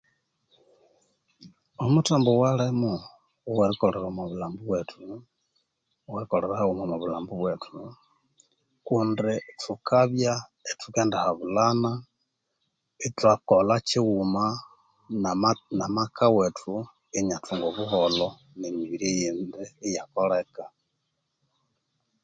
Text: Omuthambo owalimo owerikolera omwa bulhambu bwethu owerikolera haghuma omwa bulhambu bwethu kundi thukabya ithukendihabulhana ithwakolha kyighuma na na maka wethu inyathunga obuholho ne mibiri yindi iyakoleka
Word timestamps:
Omuthambo 1.83 2.29
owalimo 2.33 2.93
owerikolera 3.49 4.05
omwa 4.07 4.23
bulhambu 4.29 4.61
bwethu 4.67 4.99
owerikolera 6.07 6.59
haghuma 6.59 6.81
omwa 6.83 6.97
bulhambu 7.01 7.33
bwethu 7.41 7.71
kundi 8.87 9.33
thukabya 9.61 10.33
ithukendihabulhana 10.71 11.91
ithwakolha 13.07 13.75
kyighuma 13.87 14.45
na 15.21 15.31
na 15.77 15.85
maka 15.95 16.25
wethu 16.35 16.73
inyathunga 17.17 17.65
obuholho 17.71 18.27
ne 18.59 18.67
mibiri 18.75 19.07
yindi 19.17 19.63
iyakoleka 19.87 20.63